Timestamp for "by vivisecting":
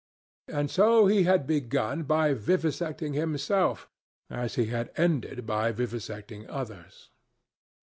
2.05-3.13, 5.45-6.47